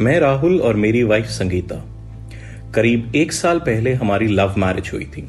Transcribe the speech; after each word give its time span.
मैं 0.00 0.18
राहुल 0.20 0.60
और 0.60 0.76
मेरी 0.76 1.02
वाइफ 1.02 1.26
संगीता। 1.26 1.76
करीब 2.74 3.12
एक 3.16 3.32
साल 3.32 3.58
पहले 3.58 3.92
हमारी 3.94 4.26
लव 4.26 4.54
मैरिज 4.58 4.90
हुई 4.92 5.04
थी। 5.04 5.26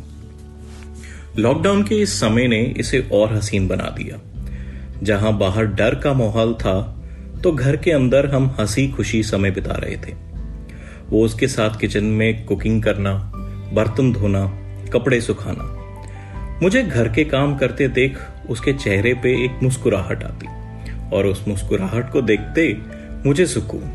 लॉकडाउन 1.37 1.83
के 1.83 1.95
इस 1.95 2.13
समय 2.19 2.47
ने 2.47 2.61
इसे 2.77 2.99
और 3.13 3.33
हसीन 3.33 3.67
बना 3.67 3.89
दिया। 3.97 4.19
जहाँ 5.03 5.37
बाहर 5.37 5.65
डर 5.65 5.95
का 5.95 6.13
माहौल 6.13 6.53
था 6.53 7.03
तो 7.43 7.51
घर 7.51 7.77
के 7.77 7.91
अंदर 7.91 8.25
हम 8.25 8.55
हँसी 8.59 8.87
खुशी 8.87 9.23
समय 9.23 9.51
बिता 9.51 9.73
रहे 9.73 9.95
थे। 9.97 10.13
वो 11.09 11.25
उसके 11.25 11.47
साथ 11.47 11.79
किचन 11.79 12.03
में 12.03 12.45
कुकिंग 12.45 12.83
करना, 12.83 13.13
बर्तन 13.73 14.13
धोना, 14.13 14.45
कपड़े 14.93 15.21
सुखाना। 15.21 16.59
मुझे 16.63 16.83
घर 16.83 17.09
के 17.09 17.23
काम 17.23 17.57
करते 17.57 17.87
देख 17.87 18.17
उसके 18.49 18.73
चेहरे 18.73 19.13
पे 19.13 19.33
एक 19.45 19.63
मुस्कुराहट 19.63 20.23
आती 20.23 20.47
और 21.15 21.25
उस 21.25 21.47
मुस्कुराहट 21.47 22.11
को 22.11 22.21
देखते 22.21 22.77
मुझे 23.25 23.45
सुकून। 23.45 23.91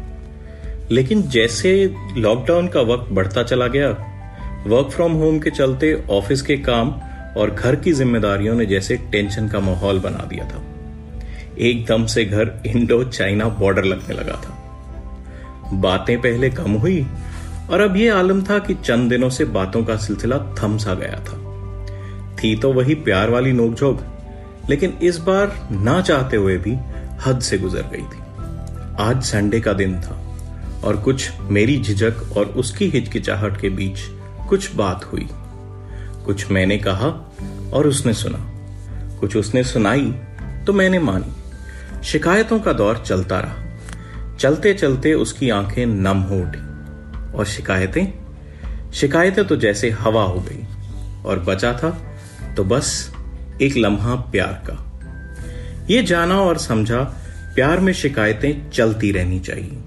लेकिन 0.90 1.22
जैसे 1.22 1.94
लॉकडाउन 2.16 2.68
का 2.68 2.80
वक्त 2.80 3.12
बढ़ता 3.12 3.42
चला 3.42 3.66
गया 3.66 3.88
वर्क 4.66 4.90
फ्रॉम 4.90 5.12
होम 5.12 5.38
के 5.38 5.50
चलते 5.50 6.04
ऑफ़िस 6.10 6.42
के 6.42 6.56
काम 6.56 6.90
और 7.36 7.50
घर 7.50 7.76
की 7.76 7.92
जिम्मेदारियों 7.92 8.54
ने 8.54 8.66
जैसे 8.66 8.96
टेंशन 8.96 9.48
का 9.48 9.60
माहौल 9.60 9.98
बना 10.00 10.24
दिया 10.24 10.44
था। 10.44 10.62
एकदम 11.58 12.06
से 12.06 12.24
घर 12.24 12.62
इंडो 12.66 13.04
चाइना 13.04 13.48
बॉर्डर 13.48 13.84
लगने 13.84 14.14
लगा 14.14 14.32
था। 14.32 15.70
बातें 15.72 16.18
पहले 16.20 16.50
कम 16.50 16.72
हुई 16.72 17.06
और 17.70 17.80
अब 17.80 17.96
यह 17.96 18.16
आलम 18.16 18.42
था 18.42 18.58
कि 18.58 18.74
चंद 18.74 19.10
दिनों 19.10 19.30
से 19.30 19.44
बातों 19.44 19.84
का 19.84 19.96
सिलसिला 19.96 20.38
थम 20.62 20.76
सा 20.78 20.94
गया 20.94 21.18
था। 21.20 21.44
थी 22.36 22.56
तो 22.56 22.72
वही 22.72 22.94
प्यार 22.94 23.30
वाली 23.30 23.52
नोकझोंक, 23.52 24.04
लेकिन 24.70 24.98
इस 25.02 25.18
बार 25.18 25.68
ना 25.72 26.00
चाहते 26.00 26.36
हुए 26.36 26.56
भी 26.58 26.76
हद 27.26 27.40
से 27.40 27.58
गुजर 27.58 27.82
गई 27.82 28.02
थी। 28.02 28.24
आज 29.00 29.22
संडे 29.22 29.60
का 29.60 29.72
दिन 29.72 30.00
था। 30.00 30.22
और 30.84 30.96
कुछ 30.96 31.30
मेरी 31.40 31.82
झिझक 31.82 32.36
और 32.36 32.46
उसकी 32.46 32.86
हिचकिचाहट 32.86 33.60
के 33.60 33.68
बीच 33.68 33.98
कुछ 34.48 34.74
बात 34.74 35.04
हुई। 35.04 35.28
कुछ 36.24 36.50
मैंने 36.50 36.78
कहा 36.78 37.36
और 37.72 37.86
उसने 37.86 38.12
सुना। 38.12 38.52
कुछ 39.20 39.36
उसने 39.36 39.64
सुनाई 39.64 40.12
तो 40.66 40.72
मैंने 40.72 40.98
मानी। 40.98 41.36
शिकायतों 42.04 42.60
का 42.60 42.72
दौर 42.72 42.98
चलता 43.06 43.40
रहा। 43.40 43.56
चलते 44.36 44.74
चलते 44.74 45.14
उसकी 45.14 45.50
आँखें 45.50 45.86
नम 45.86 46.16
हो 46.16 46.36
उठी। 46.36 46.58
और 47.38 47.44
शिकायतें? 47.46 48.06
शिकायतें 48.92 49.44
तो 49.44 49.56
जैसे 49.56 49.90
हवा 49.90 50.22
हो 50.22 50.40
गई। 50.40 50.64
और 51.24 51.38
बचा 51.38 51.72
था 51.72 52.18
तो 52.56 52.64
बस 52.64 53.14
एक 53.62 53.76
लम्हा 53.76 54.14
प्यार 54.14 54.62
का। 54.70 55.00
ये 55.90 56.02
जाना 56.02 56.40
और 56.40 56.58
समझा, 56.58 57.00
प्यार 57.54 57.80
में 57.80 57.92
शिकायतें 57.92 58.70
चलती 58.70 59.12
रहनी 59.12 59.40
चाहिए। 59.40 59.78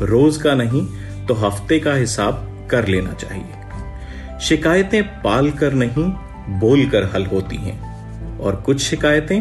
रोज 0.00 0.36
का 0.36 0.54
नहीं 0.54 0.86
तो 1.26 1.34
हफ़्ते 1.34 1.78
का 1.80 1.94
हिसाब 1.94 2.68
कर 2.70 2.86
लेना 2.88 3.12
चाहिए। 3.12 4.38
शिकायतें 4.38 5.02
पाल 5.22 5.50
कर 5.50 5.72
नहीं 5.74 6.04
बोल 6.60 6.88
कर 6.88 7.04
हल 7.04 7.26
होती 7.26 7.56
हैं, 7.56 8.38
और 8.38 8.56
कुछ 8.56 8.80
शिकायतें 8.80 9.40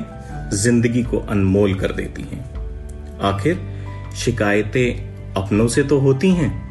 ज़िंदगी 0.53 1.03
को 1.03 1.17
अनमोल 1.19 1.73
कर 1.75 1.91
देती 1.91 2.21
हैं। 2.21 2.43
आखिर, 3.23 3.59
शिकायतें 4.15 5.33
अपनों 5.33 5.67
से 5.67 5.83
तो 5.83 5.99
होती 5.99 6.31
हैं 6.31 6.66